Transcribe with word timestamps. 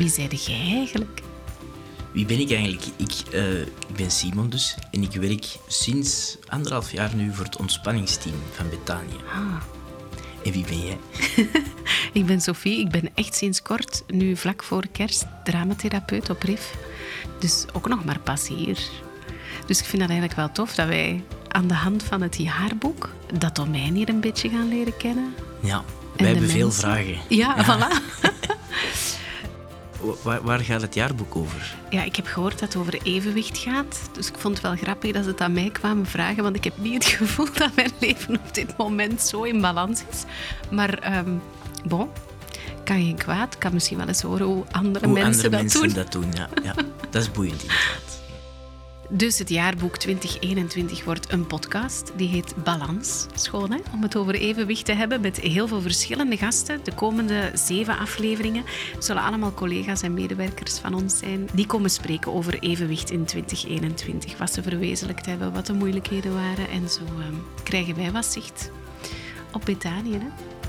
Wie 0.00 0.08
zeide 0.08 0.36
jij 0.36 0.76
eigenlijk? 0.76 1.20
Wie 2.12 2.26
ben 2.26 2.40
ik 2.40 2.50
eigenlijk? 2.50 2.84
Ik, 2.96 3.12
eh, 3.32 3.60
ik 3.60 3.96
ben 3.96 4.10
Simon 4.10 4.50
dus 4.50 4.76
en 4.90 5.02
ik 5.02 5.12
werk 5.12 5.46
sinds 5.66 6.36
anderhalf 6.48 6.92
jaar 6.92 7.14
nu 7.14 7.34
voor 7.34 7.44
het 7.44 7.56
ontspanningsteam 7.56 8.34
van 8.52 8.68
Betania. 8.68 9.16
Ah. 9.32 9.62
En 10.44 10.52
wie 10.52 10.64
ben 10.64 10.86
jij? 10.86 10.98
Ik 12.12 12.26
ben 12.26 12.40
Sophie, 12.40 12.80
ik 12.80 12.90
ben 12.90 13.10
echt 13.14 13.34
sinds 13.34 13.62
kort, 13.62 14.02
nu 14.06 14.36
vlak 14.36 14.62
voor 14.62 14.84
kerst, 14.92 15.26
dramatherapeut 15.44 16.30
op 16.30 16.42
RIF. 16.42 16.74
Dus 17.38 17.64
ook 17.72 17.88
nog 17.88 18.04
maar 18.04 18.18
pas 18.18 18.48
hier. 18.48 18.78
Dus 19.66 19.78
ik 19.80 19.84
vind 19.84 20.00
dat 20.00 20.10
eigenlijk 20.10 20.38
wel 20.38 20.52
tof 20.52 20.74
dat 20.74 20.86
wij 20.86 21.24
aan 21.48 21.66
de 21.66 21.74
hand 21.74 22.02
van 22.02 22.22
het 22.22 22.36
jaarboek 22.36 23.10
dat 23.38 23.56
domein 23.56 23.94
hier 23.94 24.08
een 24.08 24.20
beetje 24.20 24.48
gaan 24.48 24.68
leren 24.68 24.96
kennen. 24.96 25.34
Ja, 25.60 25.84
wij 26.16 26.30
hebben 26.30 26.48
veel 26.48 26.72
vragen. 26.72 27.18
Ja, 27.28 27.64
voilà. 27.64 28.29
Wa- 30.00 30.14
Waar, 30.22 30.42
waar 30.42 30.60
gaat 30.60 30.82
het 30.82 30.94
jaarboek 30.94 31.36
over? 31.36 31.74
Ja, 31.90 32.02
ik 32.02 32.16
heb 32.16 32.26
gehoord 32.26 32.58
dat 32.58 32.72
het 32.72 32.76
over 32.76 33.00
evenwicht 33.02 33.58
gaat. 33.58 34.00
Dus 34.12 34.28
ik 34.28 34.34
vond 34.38 34.54
het 34.54 34.62
wel 34.62 34.76
grappig 34.76 35.12
dat 35.12 35.24
ze 35.24 35.30
het 35.30 35.40
aan 35.40 35.52
mij 35.52 35.70
kwamen 35.72 36.06
vragen. 36.06 36.42
Want 36.42 36.56
ik 36.56 36.64
heb 36.64 36.72
niet 36.78 36.94
het 36.94 37.04
gevoel 37.12 37.46
dat 37.58 37.74
mijn 37.74 37.92
leven 38.00 38.34
op 38.36 38.54
dit 38.54 38.76
moment 38.76 39.22
zo 39.22 39.42
in 39.42 39.60
balans 39.60 40.02
is. 40.10 40.24
Maar 40.70 40.94
ehm 40.98 41.30
bon, 41.84 42.08
kan 42.84 42.96
geen 42.96 43.16
kwaad. 43.16 43.54
Ik 43.54 43.58
kan 43.60 43.72
misschien 43.72 43.98
wel 43.98 44.08
eens 44.08 44.22
horen 44.22 44.46
hoe 44.46 44.64
andere 44.70 45.04
Hoe 45.06 45.14
mensen 45.14 45.32
andere 45.32 45.48
dat 45.50 45.60
mensen 45.60 45.82
doen. 45.82 45.92
dat 45.94 46.12
doen. 46.12 46.30
Ja, 46.34 46.48
ja. 46.62 46.74
Dat 47.10 47.22
is 47.22 47.30
boeiend 47.30 47.62
inderdaad. 47.62 48.19
Dus 49.12 49.38
het 49.38 49.48
jaarboek 49.48 49.96
2021 49.96 51.04
wordt 51.04 51.32
een 51.32 51.46
podcast. 51.46 52.12
Die 52.16 52.28
heet 52.28 52.54
Balans. 52.64 53.26
Schoon, 53.34 53.70
hè? 53.70 53.78
Om 53.92 54.02
het 54.02 54.16
over 54.16 54.34
evenwicht 54.34 54.84
te 54.84 54.92
hebben 54.92 55.20
met 55.20 55.40
heel 55.40 55.68
veel 55.68 55.80
verschillende 55.80 56.36
gasten. 56.36 56.80
De 56.84 56.94
komende 56.94 57.50
zeven 57.54 57.98
afleveringen 57.98 58.64
zullen 58.98 59.22
allemaal 59.22 59.52
collega's 59.52 60.02
en 60.02 60.14
medewerkers 60.14 60.78
van 60.78 60.94
ons 60.94 61.18
zijn. 61.18 61.48
Die 61.52 61.66
komen 61.66 61.90
spreken 61.90 62.32
over 62.32 62.58
evenwicht 62.58 63.10
in 63.10 63.24
2021. 63.24 64.38
Wat 64.38 64.52
ze 64.52 64.62
verwezenlijkt 64.62 65.26
hebben, 65.26 65.52
wat 65.52 65.66
de 65.66 65.72
moeilijkheden 65.72 66.34
waren. 66.34 66.68
En 66.68 66.88
zo 66.88 67.00
ehm, 67.04 67.34
krijgen 67.62 67.96
wij 67.96 68.12
wat 68.12 68.26
zicht 68.26 68.70
op 69.52 69.64
Betanië. 69.64 70.18
Hè? 70.18 70.59